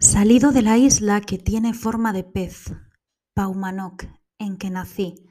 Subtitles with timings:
[0.00, 2.72] Salido de la isla que tiene forma de pez,
[3.34, 4.04] Paumanok,
[4.38, 5.26] en que nací,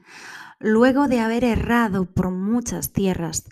[0.58, 3.48] luego de haber errado por muchas tierras,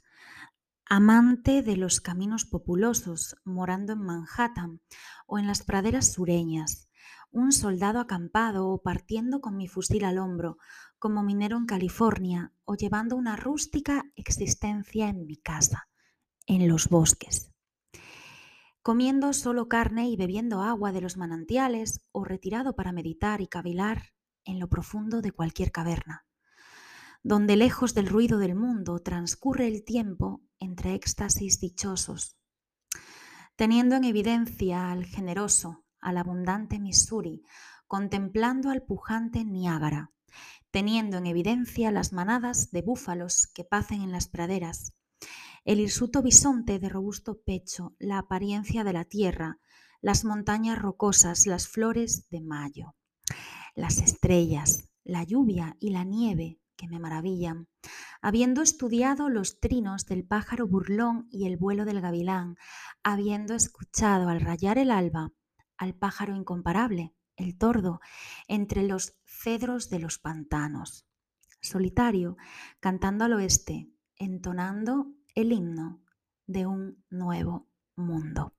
[0.85, 4.83] amante de los caminos populosos, morando en Manhattan
[5.27, 6.91] o en las praderas sureñas,
[7.31, 10.59] un soldado acampado o partiendo con mi fusil al hombro,
[10.99, 15.89] como minero en California o llevando una rústica existencia en mi casa,
[16.45, 17.56] en los bosques
[18.87, 24.13] comiendo solo carne y bebiendo agua de los manantiales o retirado para meditar y cavilar
[24.45, 26.25] en lo profundo de cualquier caverna,
[27.25, 32.37] donde lejos del ruido del mundo transcurre el tiempo entre éxtasis dichosos,
[33.57, 37.43] teniendo en evidencia al generoso, al abundante Missouri,
[37.89, 40.13] contemplando al pujante Niágara,
[40.71, 44.95] teniendo en evidencia las manadas de búfalos que pacen en las praderas,
[45.67, 49.59] el hirsuto bisonte de robusto pecho, la apariencia de la tierra,
[50.01, 52.95] las montañas rocosas, las flores de mayo,
[53.75, 57.67] las estrellas, la lluvia y la nieve que me maravillan,
[58.23, 62.55] habiendo estudiado los trinos del pájaro burlón y el vuelo del gavilán,
[63.03, 65.33] habiendo escuchado al rayar el alba
[65.79, 68.01] al pájaro incomparable, el tordo,
[68.47, 71.09] entre los cedros de los pantanos,
[71.61, 72.37] solitario,
[72.79, 76.03] cantando al oeste, entonando el himno
[76.47, 78.55] de un nuevo mundo.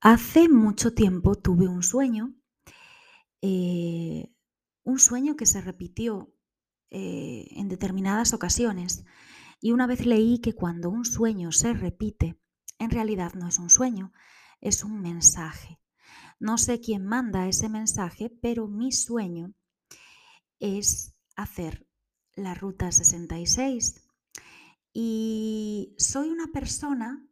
[0.00, 2.34] Hace mucho tiempo tuve un sueño,
[3.42, 4.32] eh,
[4.84, 6.32] un sueño que se repitió
[6.90, 9.04] eh, en determinadas ocasiones
[9.60, 12.40] y una vez leí que cuando un sueño se repite,
[12.78, 14.12] en realidad no es un sueño,
[14.60, 15.80] es un mensaje.
[16.40, 19.52] No sé quién manda ese mensaje, pero mi sueño
[20.60, 21.86] es hacer
[22.34, 24.07] la ruta 66
[25.00, 27.24] y soy una persona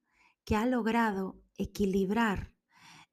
[0.45, 2.55] que ha logrado equilibrar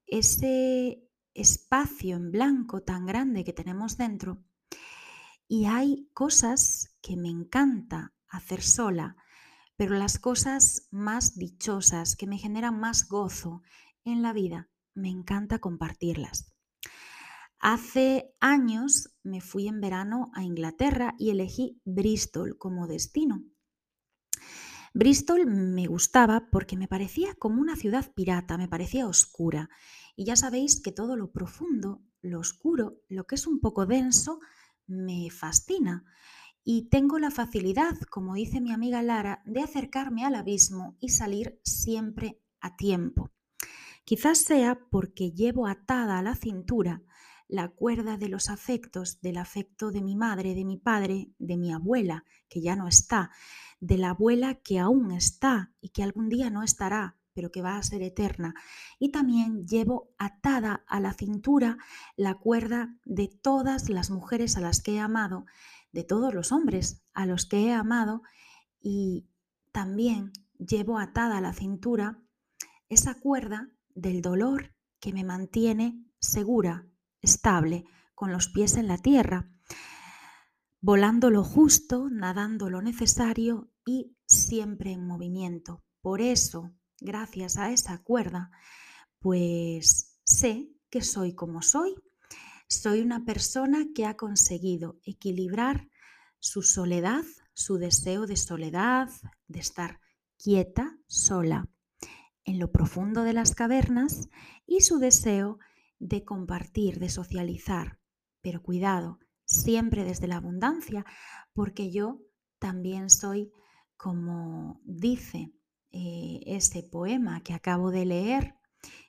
[0.06, 4.44] ese espacio en blanco tan grande que tenemos dentro
[5.48, 9.16] y hay cosas que me encanta hacer sola,
[9.74, 13.62] pero las cosas más dichosas, que me generan más gozo
[14.04, 16.54] en la vida, me encanta compartirlas.
[17.58, 23.42] Hace años me fui en verano a Inglaterra y elegí Bristol como destino.
[24.96, 29.68] Bristol me gustaba porque me parecía como una ciudad pirata, me parecía oscura.
[30.14, 34.38] Y ya sabéis que todo lo profundo, lo oscuro, lo que es un poco denso,
[34.86, 36.04] me fascina.
[36.62, 41.60] Y tengo la facilidad, como dice mi amiga Lara, de acercarme al abismo y salir
[41.64, 43.32] siempre a tiempo.
[44.04, 47.02] Quizás sea porque llevo atada a la cintura
[47.48, 51.72] la cuerda de los afectos, del afecto de mi madre, de mi padre, de mi
[51.72, 53.30] abuela, que ya no está,
[53.80, 57.76] de la abuela que aún está y que algún día no estará, pero que va
[57.76, 58.54] a ser eterna.
[58.98, 61.78] Y también llevo atada a la cintura
[62.16, 65.44] la cuerda de todas las mujeres a las que he amado,
[65.92, 68.22] de todos los hombres a los que he amado
[68.80, 69.26] y
[69.72, 72.20] también llevo atada a la cintura
[72.88, 76.86] esa cuerda del dolor que me mantiene segura,
[77.24, 79.50] estable, con los pies en la tierra,
[80.80, 85.82] volando lo justo, nadando lo necesario y siempre en movimiento.
[86.00, 88.50] Por eso, gracias a esa cuerda,
[89.18, 91.94] pues sé que soy como soy.
[92.68, 95.88] Soy una persona que ha conseguido equilibrar
[96.38, 99.08] su soledad, su deseo de soledad,
[99.48, 100.00] de estar
[100.36, 101.68] quieta, sola,
[102.44, 104.28] en lo profundo de las cavernas
[104.66, 105.73] y su deseo de
[106.24, 107.98] compartir, de socializar.
[108.40, 111.04] Pero cuidado, siempre desde la abundancia,
[111.52, 112.20] porque yo
[112.58, 113.52] también soy,
[113.96, 115.52] como dice
[115.90, 118.54] eh, ese poema que acabo de leer,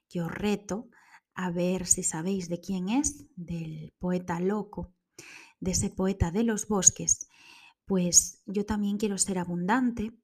[0.09, 0.89] que os reto
[1.33, 4.93] a ver si sabéis de quién es, del poeta loco,
[5.59, 7.27] de ese poeta de los bosques,
[7.85, 10.17] pues yo también quiero ser abundante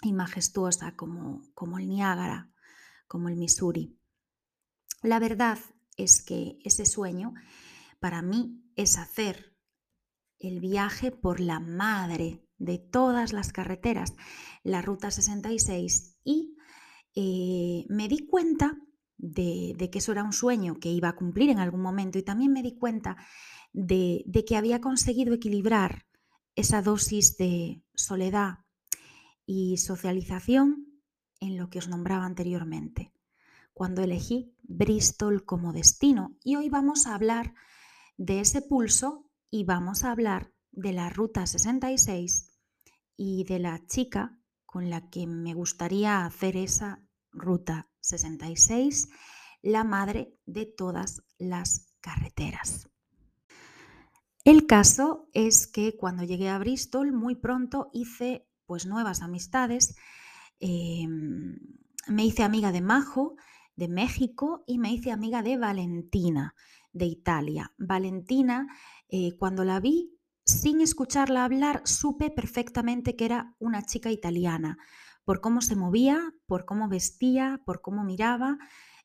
[0.00, 2.50] y majestuosa como, como el Niágara,
[3.06, 3.98] como el Missouri.
[5.02, 5.58] La verdad
[5.96, 7.34] es que ese sueño
[7.98, 9.56] para mí es hacer
[10.38, 14.14] el viaje por la madre de todas las carreteras,
[14.62, 16.56] la Ruta 66, y
[17.16, 18.78] eh, me di cuenta
[19.18, 22.52] de, que eso era un sueño que iba a cumplir en algún momento y también
[22.52, 23.16] me di cuenta
[23.72, 26.06] de, de que había conseguido equilibrar
[26.54, 28.58] esa dosis de soledad
[29.46, 31.02] y socialización
[31.40, 33.11] en lo que os nombraba anteriormente
[33.72, 36.36] cuando elegí Bristol como destino.
[36.42, 37.54] Y hoy vamos a hablar
[38.16, 42.52] de ese pulso y vamos a hablar de la Ruta 66
[43.16, 49.08] y de la chica con la que me gustaría hacer esa Ruta 66,
[49.62, 52.88] la madre de todas las carreteras.
[54.44, 59.94] El caso es que cuando llegué a Bristol muy pronto hice pues nuevas amistades.
[60.58, 61.58] Em,
[62.08, 63.36] me hice amiga de Majo,
[63.76, 66.54] de México, y me hice amiga de Valentina,
[66.92, 67.72] de Italia.
[67.78, 68.66] Valentina,
[69.08, 74.78] eh, cuando la vi, sin escucharla hablar, supe perfectamente que era una chica italiana,
[75.24, 78.58] por cómo se movía, por cómo vestía, por cómo miraba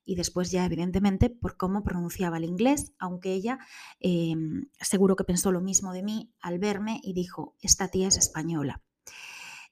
[0.08, 3.60] y después ya evidentemente por cómo pronunciaba el inglés, aunque ella
[4.00, 8.18] em, seguro que pensó lo mismo de mí al verme y dijo, esta tía es
[8.18, 8.82] española.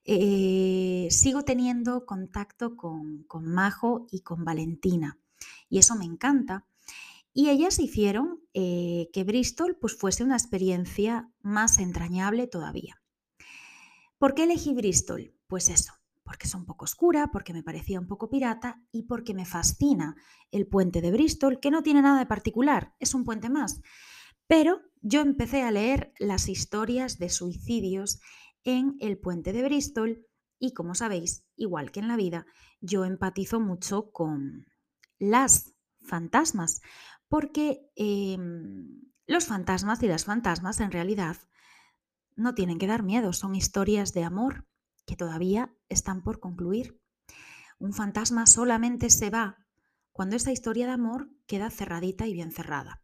[0.07, 5.19] Eh, sigo teniendo contacto con, Majo y con Valentina
[5.67, 6.65] y eso me encanta.
[7.33, 13.01] Y ellas hicieron eh, que Bristol pues, fuese una experiencia más entrañable todavía.
[14.17, 15.33] ¿Por qué elegí Bristol?
[15.47, 15.93] Pues eso,
[16.23, 20.15] porque es un poco oscura, porque me parecía un poco pirata y porque me fascina
[20.51, 23.81] el puente de Bristol, que no tiene nada de particular, es un puente más.
[24.47, 28.19] Pero yo empecé a leer las historias de suicidios
[28.65, 30.27] en el puente de Bristol
[30.59, 32.45] y como sabéis, igual que en la vida,
[32.81, 34.67] yo empatizo mucho con
[35.19, 36.81] las fantasmas,
[37.27, 41.37] porque em, los fantasmas y las fantasmas en realidad
[42.35, 44.67] no tienen que dar miedo, son historias de amor
[45.05, 46.99] que todavía están por concluir.
[47.79, 49.65] Un fantasma solamente se va
[50.11, 53.01] cuando esa historia de amor queda cerradita y bien cerrada.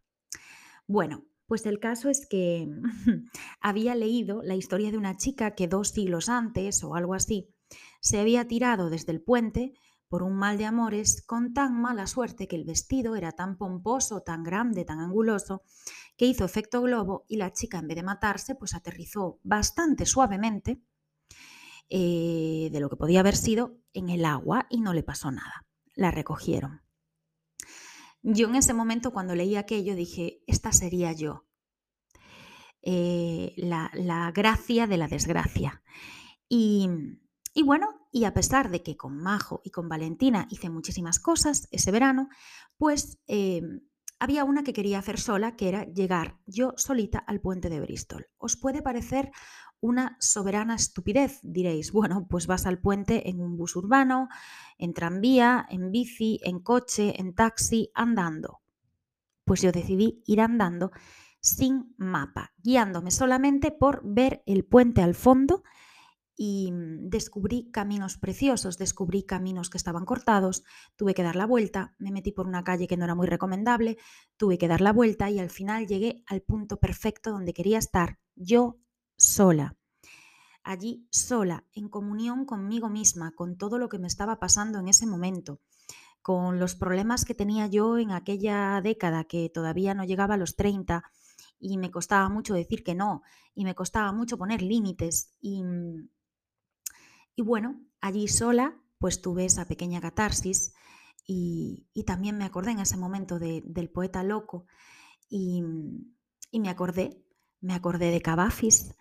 [0.87, 2.69] Bueno, pues el caso es que
[3.59, 7.53] había leído la historia de una chica que dos siglos antes o algo así
[7.99, 9.73] se había tirado desde el puente
[10.07, 14.21] por un mal de amores con tan mala suerte que el vestido era tan pomposo,
[14.21, 15.63] tan grande, tan anguloso,
[16.15, 20.81] que hizo efecto globo y la chica en vez de matarse, pues aterrizó bastante suavemente
[21.89, 25.65] eh, de lo que podía haber sido en el agua y no le pasó nada.
[25.95, 26.79] La recogieron.
[28.23, 31.45] Yo en ese momento cuando leí aquello dije, esta sería yo,
[32.83, 35.83] eh, la, gracia de la desgracia.
[36.47, 36.89] Y,
[37.63, 41.91] bueno, y a pesar de que con Majo y con Valentina hice muchísimas cosas ese
[41.91, 42.29] verano,
[42.77, 43.81] pues em,
[44.19, 48.27] había una que quería hacer sola, que era llegar yo solita al puente de Bristol.
[48.37, 49.31] Os puede parecer
[49.81, 51.91] una soberana estupidez, diréis.
[52.01, 54.29] Bueno, pues vas al puente en un bus urbano,
[54.77, 58.61] en tranvía, en bici, en coche, en taxi, andando.
[59.43, 60.91] Pues yo decidí ir andando
[61.41, 65.63] sin mapa, guiándome solamente por ver el puente al fondo
[66.35, 70.63] y mm, descubrí caminos preciosos, descubrí caminos que estaban cortados,
[70.95, 73.97] tuve que dar la vuelta, me metí por una calle que no era muy recomendable,
[74.37, 78.19] tuve que dar la vuelta y al final llegué al punto perfecto donde quería estar,
[78.35, 78.79] yo
[79.21, 79.77] sola.
[80.63, 85.05] Allí sola, en comunión conmigo misma, con todo lo que me estaba pasando en ese
[85.07, 85.59] momento,
[86.21, 90.55] con los problemas que tenía yo en aquella década que todavía no llegaba a los
[90.55, 91.03] 30
[91.59, 93.23] y me costaba mucho decir que no
[93.55, 95.63] y me costaba mucho poner límites y,
[97.35, 100.73] y bueno, allí sola pues tuve esa pequeña catarsis
[101.25, 104.65] y, también me acordé en ese momento del poeta loco
[105.29, 105.63] y,
[106.51, 107.23] y me acordé
[107.61, 108.95] me acordé de Cavafis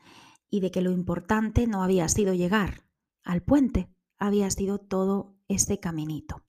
[0.48, 2.84] y de que lo importante no había sido llegar
[3.24, 6.44] al puente, había sido todo ese caminito.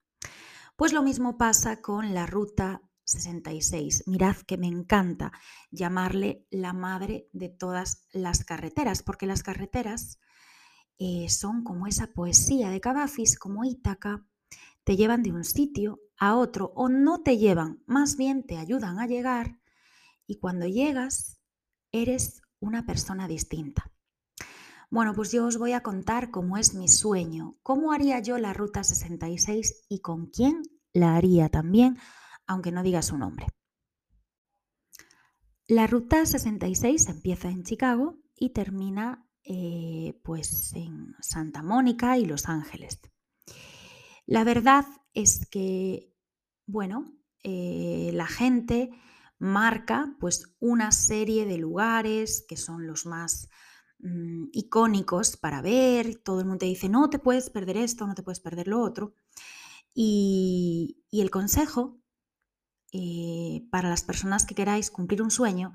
[0.76, 4.04] Pues lo mismo pasa con la ruta 66.
[4.08, 5.32] Mirad que me encanta
[5.70, 10.20] llamarle la madre de todas las carreteras, porque las carreteras
[10.98, 14.26] eh, son como esa poesía de Cavafis, como Ítaca,
[14.84, 19.00] te llevan de un sitio a otro o no te llevan, más bien te ayudan
[19.00, 19.60] a llegar
[20.26, 21.41] y cuando llegas
[21.92, 23.92] eres una persona distinta.
[24.90, 28.54] Bueno, pues yo os voy a contar cómo es mi sueño, cómo haría yo la
[28.54, 31.98] Ruta 66 y con quién la haría también,
[32.46, 33.48] aunque no diga su nombre.
[35.68, 42.50] La Ruta 66 empieza en Chicago y termina eh, pues en Santa Mónica y Los
[42.50, 43.00] Ángeles.
[44.26, 46.14] La verdad es que,
[46.66, 48.92] bueno, eh, la gente
[49.42, 53.50] marca pues una serie de lugares que son los más
[54.00, 56.22] mm, icónicos para ver.
[56.24, 58.82] Todo el mundo te dice, no te puedes perder esto, no te puedes perder lo
[58.82, 59.16] otro.
[59.94, 62.00] Y, el consejo
[62.94, 65.74] eh, para las personas que queráis cumplir un sueño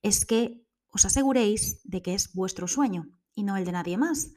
[0.00, 4.32] es que os aseguréis de que es vuestro sueño y no el de nadie más.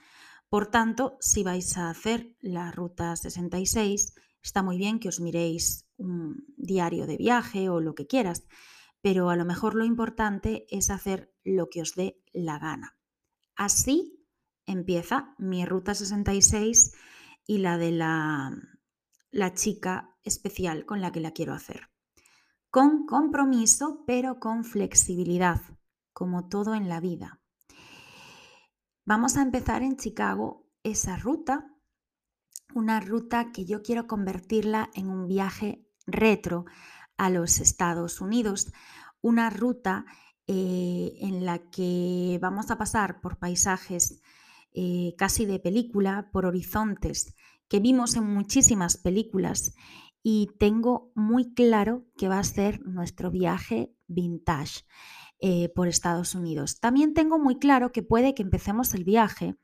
[0.50, 5.85] Por tanto, si vais a hacer la ruta 66, está muy bien que os miréis
[5.98, 8.46] un diario de viaje o lo que quieras,
[9.02, 12.98] pero a lo mejor lo importante es hacer lo que os dé la gana.
[13.56, 14.26] Así
[14.66, 16.94] empieza mi ruta 66
[17.46, 18.52] y la de la,
[19.32, 21.90] la chica especial con la que la quiero hacer.
[22.70, 25.62] Con compromiso, pero con flexibilidad,
[26.12, 27.40] como todo en la vida.
[29.06, 31.72] Vamos a empezar en Chicago esa ruta,
[32.74, 36.66] una ruta que yo quiero convertirla en un viaje retro
[37.18, 38.72] a los Estados Unidos,
[39.22, 40.06] una ruta
[40.48, 44.22] eh, en la que vamos a pasar por paisajes
[44.74, 47.34] eh, casi de película, por horizontes
[47.68, 49.74] que vimos en muchísimas películas
[50.22, 54.82] y tengo muy claro que va a ser nuestro viaje vintage
[55.40, 56.80] eh, por Estados Unidos.
[56.80, 59.56] También tengo muy claro que puede que empecemos el viaje,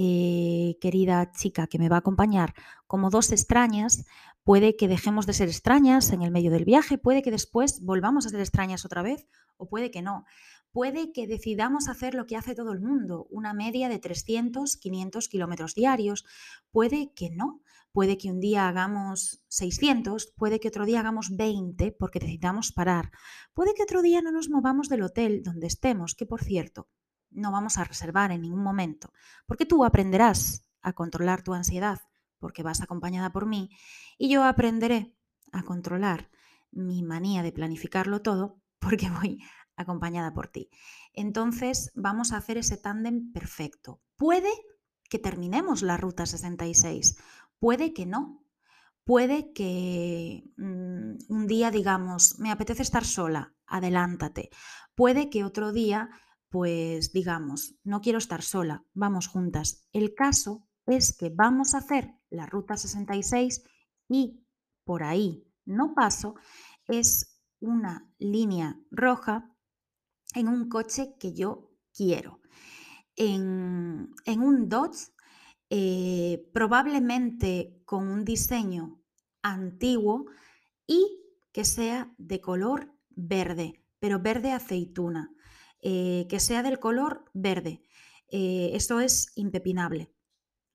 [0.00, 2.54] eh, querida chica que me va a acompañar,
[2.86, 4.06] como dos extrañas,
[4.44, 8.24] puede que dejemos de ser extrañas en el medio del viaje, puede que después volvamos
[8.24, 9.26] a ser extrañas otra vez
[9.56, 10.24] o puede que no.
[10.70, 15.28] Puede que decidamos hacer lo que hace todo el mundo, una media de 300, 500
[15.28, 16.24] kilómetros diarios.
[16.70, 17.62] Puede que no.
[17.90, 23.10] Puede que un día hagamos 600, puede que otro día hagamos 20 porque decidamos parar.
[23.54, 26.86] Puede que otro día no nos movamos del hotel donde estemos, que por cierto,
[27.30, 29.12] no vamos a reservar en ningún momento,
[29.46, 32.00] porque tú aprenderás a controlar tu ansiedad
[32.38, 33.70] porque vas acompañada por mí
[34.16, 35.14] y yo aprenderé
[35.52, 36.30] a controlar
[36.70, 39.42] mi manía de planificarlo todo porque voy
[39.76, 40.70] acompañada por ti.
[41.12, 44.00] Entonces vamos a hacer ese tándem perfecto.
[44.16, 44.50] Puede
[45.08, 47.16] que terminemos la ruta 66,
[47.58, 48.44] puede que no.
[49.04, 54.50] Puede que mm, un día digamos, me apetece estar sola, adelántate.
[54.94, 56.10] Puede que otro día,
[56.48, 59.86] pues digamos, no quiero estar sola, vamos juntas.
[59.92, 63.64] El caso es que vamos a hacer la ruta 66
[64.08, 64.44] y
[64.84, 66.34] por ahí no paso,
[66.86, 69.54] es una línea roja
[70.34, 72.40] en un coche que yo quiero.
[73.16, 75.12] En, un Dodge,
[75.70, 79.02] eh, probablemente con un diseño
[79.42, 80.26] antiguo
[80.86, 81.20] y
[81.52, 85.34] que sea de color verde, pero verde aceituna,
[85.80, 87.82] eh, que sea del color verde.
[88.30, 90.12] Eh, eso es impepinable.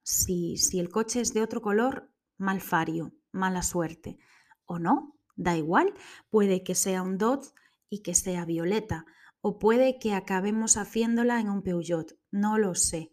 [0.01, 4.17] Si, si el coche es de otro color, mal fario, mala suerte.
[4.65, 5.93] O no, da igual,
[6.29, 7.53] puede que sea un Dodge
[7.89, 9.05] y que sea violeta
[9.45, 13.11] o puede que acabemos haciéndola en un Peugeot, no lo sé.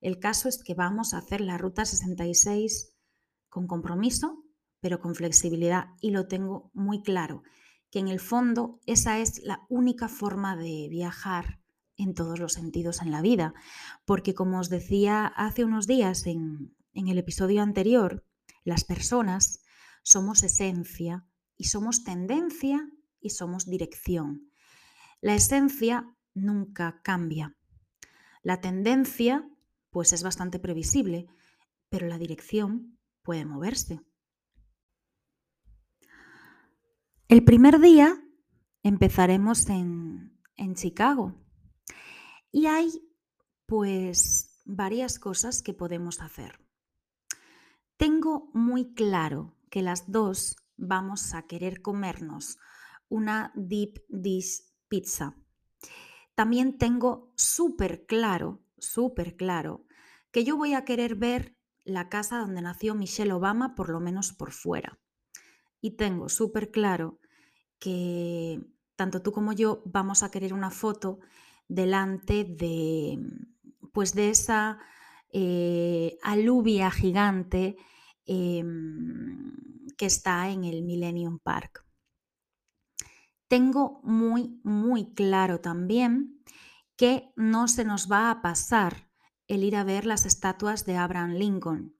[0.00, 2.96] El caso es que vamos a hacer la ruta 66
[3.48, 4.44] con compromiso,
[4.80, 7.42] pero con flexibilidad y lo tengo muy claro,
[7.92, 11.60] que en el fondo esa es la única forma de viajar
[11.96, 13.52] en todos los sentidos en la vida,
[14.06, 18.24] porque como os decía hace unos días en, en el episodio anterior,
[18.64, 19.60] las personas
[20.02, 21.26] somos esencia
[21.58, 22.88] y somos tendencia
[23.20, 24.50] y somos dirección.
[25.20, 27.56] La esencia nunca cambia.
[28.42, 29.46] La tendencia,
[29.90, 31.26] pues es bastante previsible,
[31.90, 34.00] pero la dirección puede moverse.
[37.32, 38.22] El primer día
[38.82, 41.34] empezaremos en, en Chicago
[42.50, 42.90] y hay
[43.64, 46.60] pues varias cosas que podemos hacer.
[47.96, 52.58] Tengo muy claro que las dos vamos a querer comernos
[53.08, 55.34] una deep dish pizza.
[56.34, 59.86] También tengo súper claro, súper claro,
[60.32, 64.34] que yo voy a querer ver la casa donde nació Michelle Obama, por lo menos
[64.34, 64.98] por fuera.
[65.80, 67.18] Y tengo súper claro
[67.82, 68.60] que
[68.94, 71.18] tanto tú como yo vamos a querer una foto
[71.66, 73.18] delante de,
[73.92, 74.78] pues de esa
[75.32, 77.76] eh, alubia gigante
[78.24, 79.52] em,
[79.96, 81.84] que está en el Millennium Park.
[83.48, 86.40] Tengo muy, muy claro también
[86.96, 89.10] que no se nos va a pasar
[89.48, 91.96] el ir a ver las estatuas de Abraham Lincoln.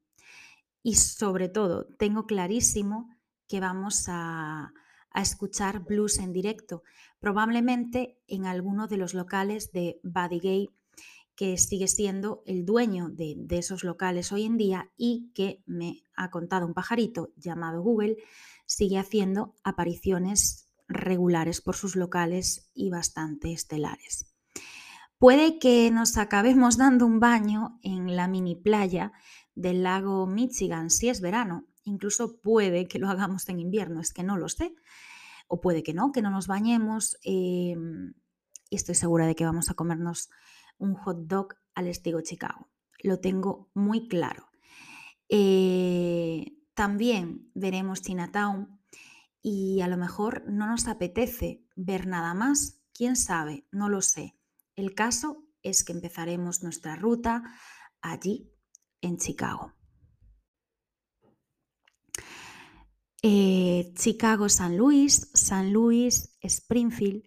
[0.84, 3.10] Y sobre todo, tengo clarísimo
[3.48, 4.72] que vamos a,
[5.20, 6.82] escuchar blues en directo,
[7.20, 10.68] probablemente en alguno de los locales de Buddy Gay,
[11.34, 16.02] que sigue siendo el dueño de, de, esos locales hoy en día y que me
[16.16, 18.16] ha contado un pajarito llamado Google,
[18.66, 24.32] sigue haciendo apariciones regulares por sus locales y bastante estelares.
[25.18, 29.12] Puede que nos acabemos dando un baño en la mini playa
[29.54, 34.22] del lago Michigan si es verano, incluso puede que lo hagamos en invierno, es que
[34.22, 34.74] no lo sé,
[35.48, 38.14] o puede que no, que no nos bañemos y em,
[38.70, 40.30] estoy segura de que vamos a comernos
[40.78, 42.68] un hot dog al estilo Chicago.
[43.02, 44.48] Lo tengo muy claro.
[45.28, 48.80] Eh, también veremos Chinatown
[49.42, 54.36] y a lo mejor no nos apetece ver nada más, quién sabe, no lo sé.
[54.76, 57.42] El caso es que empezaremos nuestra ruta
[58.00, 58.52] allí
[59.00, 59.74] en Chicago.
[63.22, 67.22] Eh, Chicago, San Luis, San Luis, Springfield,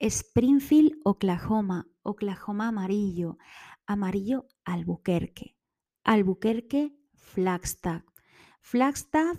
[0.00, 3.38] Springfield, Oklahoma, Oklahoma amarillo,
[3.86, 5.56] amarillo Albuquerque,
[6.04, 8.02] Albuquerque, Flagstaff,
[8.60, 9.38] Flagstaff,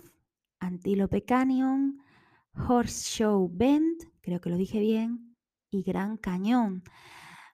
[0.58, 2.02] Antelope Canyon,
[2.54, 5.36] Horseshoe Bend, creo que lo dije bien,
[5.70, 6.82] y Gran Cañón,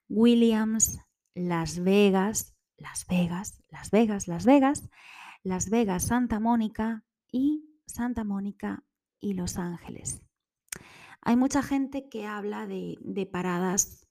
[0.09, 1.01] Williams,
[1.35, 4.89] Las Vegas, Las Vegas, Las Vegas, Las Vegas,
[5.43, 8.85] Las Vegas, Santa Mónica y Santa Mónica
[9.21, 10.23] y Los Ángeles.
[11.21, 14.07] Hay mucha gente que habla de, paradas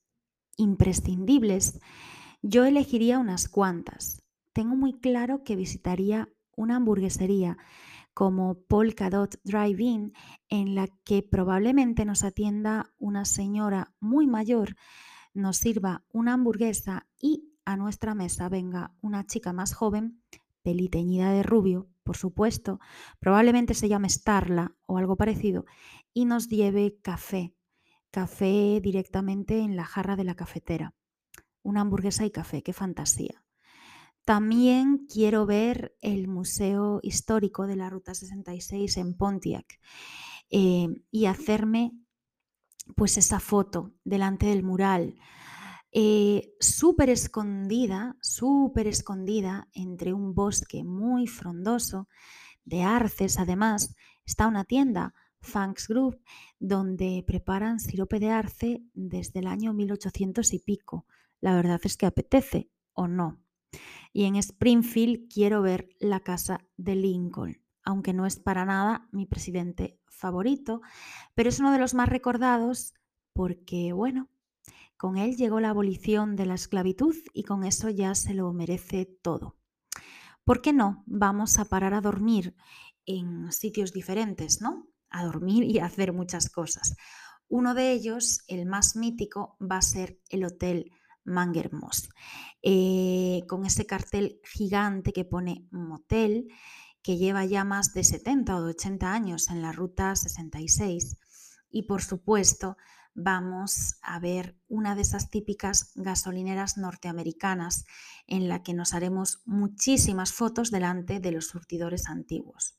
[0.56, 1.80] imprescindibles.
[2.42, 4.22] Yo elegiría unas cuantas.
[4.52, 7.56] Tengo muy claro que visitaría una hamburguesería
[8.12, 10.14] como Polkadot Drive-In,
[10.48, 14.76] en la que probablemente nos atienda una señora muy mayor,
[15.34, 20.22] nos sirva una hamburguesa y a nuestra mesa venga una chica más joven,
[20.66, 22.80] peliteñida de rubio, por supuesto,
[23.20, 25.64] probablemente se llame Starla o algo parecido,
[26.12, 27.54] y nos lleve café,
[28.10, 30.92] café directamente en la jarra de la cafetera.
[31.62, 33.44] Una hamburguesa y café, qué fantasía.
[34.24, 39.78] También quiero ver el Museo Histórico de la Ruta 66 en Pontiac
[40.50, 41.92] eh, y hacerme
[42.96, 45.14] pues esa foto delante del mural,
[45.92, 52.08] eh, súper escondida, súper escondida entre un bosque muy frondoso
[52.64, 53.38] de arces.
[53.38, 56.20] Además, está una tienda, Funks Group,
[56.58, 61.06] donde preparan sirope de arce desde el año 1800 y pico.
[61.40, 63.40] La verdad es que apetece, ¿o no?
[64.12, 69.26] Y en Springfield quiero ver la casa de Lincoln, aunque no es para nada mi
[69.26, 70.80] presidente favorito,
[71.34, 72.94] pero es uno de los más recordados
[73.32, 74.28] porque, bueno,
[74.96, 79.06] con él llegó la abolición de la esclavitud y con eso ya se lo merece
[79.22, 79.56] todo.
[80.44, 81.02] ¿Por qué no?
[81.06, 82.54] Vamos a parar a dormir
[83.04, 84.88] en sitios diferentes, ¿no?
[85.10, 86.96] A dormir y a hacer muchas cosas.
[87.48, 90.92] Uno de ellos, el más mítico, va a ser el Hotel
[91.24, 92.08] Manger Moss,
[92.62, 96.48] eh, con ese cartel gigante que pone motel,
[97.02, 101.18] que lleva ya más de 70 o 80 años en la ruta 66.
[101.70, 102.76] Y por supuesto,
[103.16, 107.86] vamos a ver una de esas típicas gasolineras norteamericanas
[108.26, 112.78] en la que nos haremos muchísimas fotos delante de los surtidores antiguos.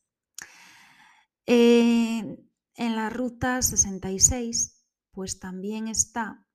[1.48, 2.38] Eh,
[2.76, 6.46] en la ruta 66, pues también está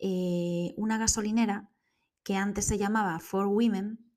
[0.00, 1.70] eh, una gasolinera
[2.24, 4.12] que antes se llamaba For Women,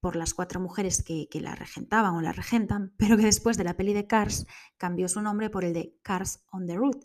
[0.00, 3.76] por las cuatro mujeres que, la regentaban o la regentan, pero que después de la
[3.76, 4.46] peli de Cars
[4.78, 7.04] cambió su nombre por el de Cars on the Road.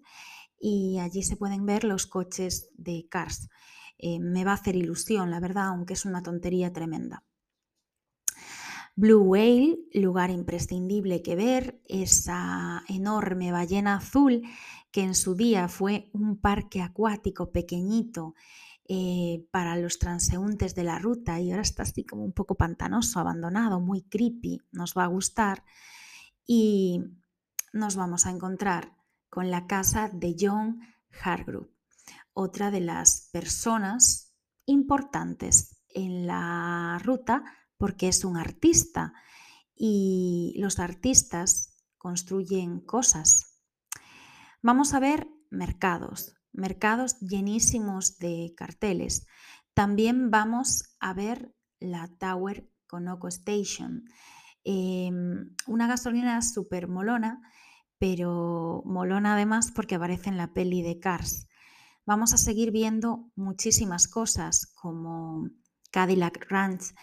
[0.59, 3.49] Y allí se pueden ver los coches de Cars.
[3.97, 7.23] Eh, me va a hacer ilusión, la verdad, aunque es una tontería tremenda.
[8.97, 14.43] Blue Whale, lugar imprescindible que ver, esa enorme ballena azul
[14.89, 18.35] que en su día fue un parque acuático pequeñito
[18.87, 23.19] eh, para los transeúntes de la ruta y ahora está así como un poco pantanoso,
[23.19, 25.65] abandonado, muy creepy, nos va a gustar
[26.47, 27.01] y
[27.73, 28.93] nos vamos a encontrar
[29.29, 30.81] con la casa de John
[31.23, 31.69] Hargrove,
[32.33, 34.33] otra de las personas
[34.65, 37.43] importantes en la ruta
[37.77, 39.13] porque es un artista
[39.75, 43.55] y los artistas construyen cosas,
[44.65, 49.27] Vamos a ver mercados, mercados llenísimos de carteles.
[49.75, 54.05] También vamos a ver la Tower Conoco Station,
[54.63, 57.43] em, una gasolina súper molona,
[57.97, 61.47] pero molona además porque aparece en la peli de Cars.
[62.05, 65.49] Vamos a seguir viendo muchísimas cosas como
[65.91, 66.93] Cadillac Ranch,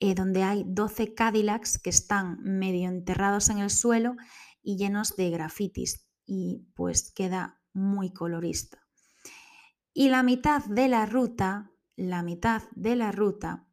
[0.00, 4.16] eh, donde hay 12 Cadillacs que están medio enterrados en el suelo
[4.62, 8.78] y llenos de grafitis y pues queda muy colorista.
[9.92, 13.66] Y la mitad de la ruta, la mitad de la ruta,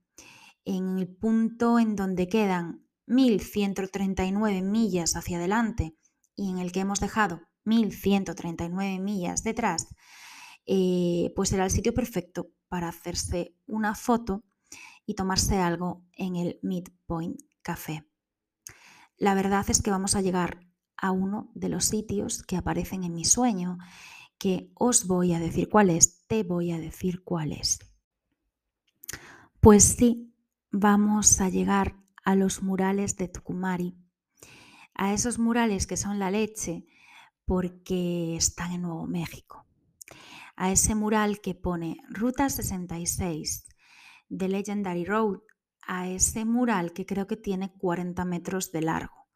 [0.66, 5.98] en el punto en donde quedan 1139 millas hacia adelante
[6.36, 9.88] y en el que hemos dejado 1139 millas detrás,
[10.66, 14.44] eh, pues será el sitio perfecto para hacerse una foto
[15.06, 18.06] y tomarse algo en el Midpoint Café.
[19.18, 20.68] La verdad es que vamos a llegar
[20.98, 23.78] a uno de los sitios que aparecen en mi sueño,
[24.38, 27.80] que os voy a decir cuál es, te voy a decir cuál es.
[29.60, 30.34] Pues sí,
[30.72, 33.96] vamos a llegar a los murales de Tucumari,
[35.02, 36.86] a esos murales que son la leche
[37.46, 39.66] porque están en Nuevo México,
[40.56, 43.66] a ese mural que pone Ruta 66
[44.30, 45.40] de Legendary Road,
[45.88, 49.28] a ese mural que creo que tiene 40 metros de largo.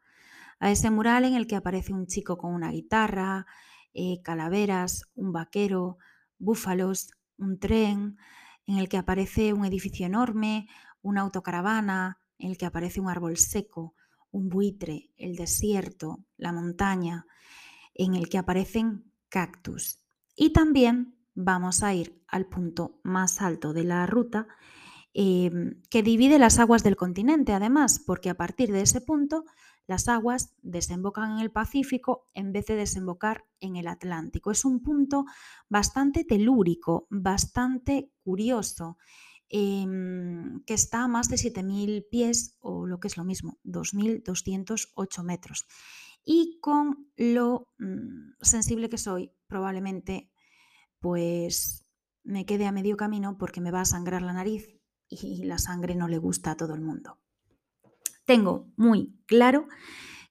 [0.60, 3.48] A ese mural en el que aparece un chico con una guitarra,
[3.96, 5.98] eh, calaveras, un vaquero,
[6.38, 8.20] búfalos, un tren,
[8.68, 10.68] en el que aparece un edificio enorme,
[11.02, 13.96] una autocaravana, en el que aparece un árbol seco,
[14.36, 17.26] un buitre, el desierto, la montaña,
[17.94, 20.02] en el que aparecen cactus.
[20.36, 24.48] Y también vamos a ir al punto más alto de la ruta,
[25.14, 29.46] em, que divide las aguas del continente, además, porque a partir de ese punto
[29.88, 34.52] las aguas desembocan en el Pacífico en vez de desembocar en el Atlántico.
[34.52, 35.26] Es un punto
[35.70, 38.98] bastante telúrico, bastante curioso,
[39.50, 45.24] em, que está a más de 7.000 pies o lo que es lo mismo, 2.208
[45.24, 45.66] metros.
[46.24, 50.32] Y con lo mm, sensible que soy, probablemente
[51.00, 51.86] pues
[52.24, 54.68] me quede a medio camino porque me va a sangrar la nariz
[55.08, 57.20] y la sangre no le gusta a todo el mundo.
[58.26, 59.68] Tengo muy claro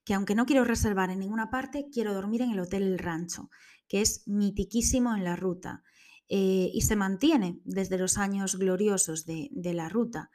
[0.03, 3.49] que aunque no quiero reservar en ninguna parte, quiero dormir en el Hotel El Rancho,
[3.87, 5.81] que es mitiquísimo en la ruta
[6.27, 10.31] eh, y se mantiene desde los años gloriosos de, la ruta.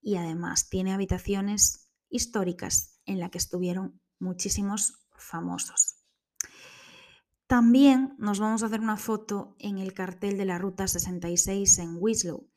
[0.00, 5.96] Y además tiene habitaciones históricas en la que estuvieron muchísimos famosos.
[7.46, 11.96] También nos vamos a hacer una foto en el cartel de la Ruta 66 en
[11.98, 12.48] Winslow.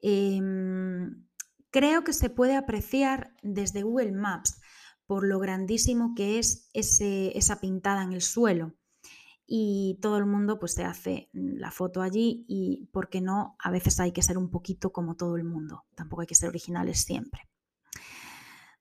[0.00, 1.26] Em,
[1.70, 4.60] creo que se puede apreciar desde Google Maps
[5.06, 8.74] por lo grandísimo que es esa pintada en el suelo.
[9.46, 13.56] Y todo el mundo pues se hace la foto allí y, ¿por qué no?
[13.58, 15.84] A veces hay que ser un poquito como todo el mundo.
[15.94, 17.42] Tampoco hay que ser originales siempre.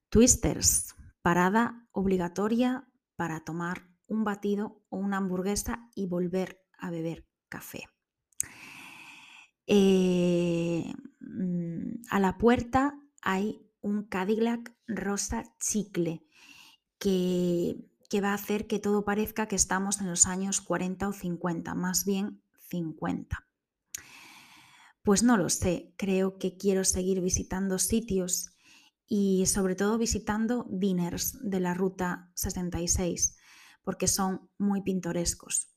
[0.09, 7.83] Twisters, parada obligatoria para tomar un batido o una hamburguesa y volver a beber café.
[9.65, 16.25] Eh, mm, a la puerta hay un Cadillac rosa chicle
[16.99, 17.75] que,
[18.13, 21.73] que va a hacer que todo parezca que estamos en los años 40 o 50,
[21.73, 23.47] más bien 50.
[25.01, 28.55] Pues no lo sé, creo que quiero seguir visitando sitios
[29.07, 33.35] y sobre todo visitando diners de la Ruta 66
[33.81, 35.73] porque son muy pintorescos.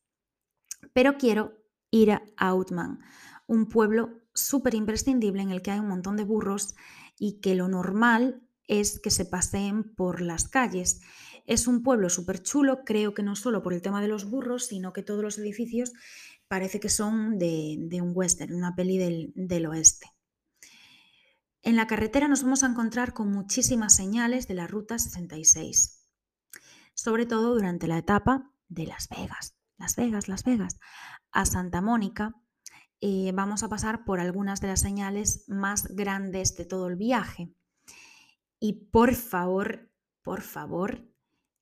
[0.93, 1.55] Pero quiero
[1.91, 3.01] ir a Outman,
[3.47, 6.75] un pueblo súper imprescindible en el que hay un montón de burros
[7.19, 11.01] y que lo normal es que se paseen por las calles.
[11.47, 14.67] Es un pueblo súper chulo, creo que no solo por el tema de los burros,
[14.67, 15.93] sino que todos los edificios
[16.49, 20.13] parece que son de, un western, una peli del, del oeste.
[21.63, 25.97] En la carretera nos vamos a encontrar con muchísimas señales de la Ruta 66
[26.97, 29.55] sobre todo durante la etapa de Las Vegas.
[29.79, 30.79] Las Vegas, Las Vegas.
[31.31, 32.35] A Santa Mónica
[33.01, 37.53] eh, vamos a pasar por algunas de las señales más grandes de todo el viaje.
[38.59, 41.07] Y por favor, por favor,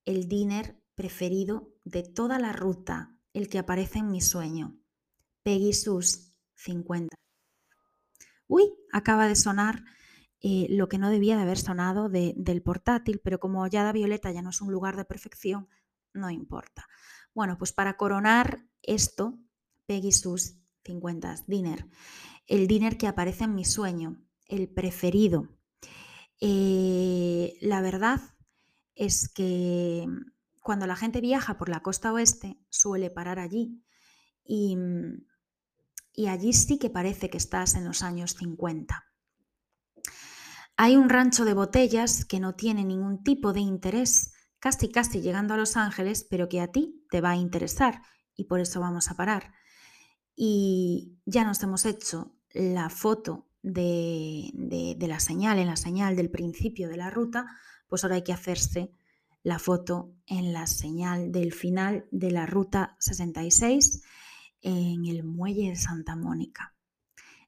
[0.05, 4.79] el dinner preferido de toda la ruta, el que aparece en mi sueño.
[5.43, 7.17] Peggy Sus 50.
[8.47, 9.85] Uy, acaba de sonar
[10.41, 14.31] eh, lo que no debía de haber sonado del portátil, pero como ya da Violeta
[14.31, 15.69] ya no es un lugar de perfección,
[16.13, 16.87] no importa.
[17.35, 19.39] Bueno, pues para coronar esto,
[19.87, 21.89] Peggy Sus 50 Dinner,
[22.47, 25.49] el dinner que aparece en mi sueño, el preferido.
[26.41, 28.21] Eh, la verdad
[28.95, 30.07] es que
[30.61, 33.83] cuando la gente viaja por la costa oeste suele parar allí
[34.45, 34.77] y,
[36.13, 39.05] y allí sí que parece que estás en los años 50.
[40.77, 45.55] Hay un rancho de botellas que no tiene ningún tipo de interés, casi casi llegando
[45.55, 48.03] a Los Ángeles, pero que a ti te va a interesar
[48.35, 49.53] y por eso vamos a parar.
[50.35, 56.89] Y ya nos hemos hecho la foto de, la señal, en la señal del principio
[56.89, 57.47] de la ruta,
[57.95, 58.91] pues ahora hay que hacerse
[59.45, 64.03] la foto en la señal del final de la ruta 66
[64.63, 66.75] en el muelle de Santa Mónica.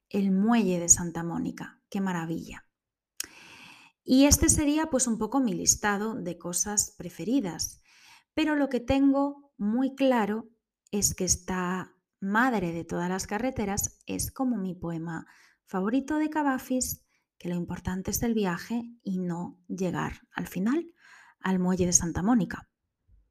[0.08, 2.64] El muelle de Santa Mónica, qué maravilla.
[4.04, 7.82] Y este sería pues un poco mi listado de cosas preferidas.
[8.32, 10.48] Pero lo que tengo muy claro
[10.92, 15.26] es que esta madre de todas las carreteras es como mi poema
[15.64, 17.04] favorito de Cavafis,
[17.38, 20.92] que lo importante es el viaje y no llegar al final,
[21.40, 22.68] al muelle de Santa Mónica.